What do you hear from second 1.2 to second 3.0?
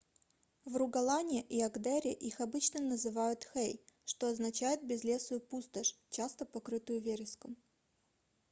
и агдере их обычно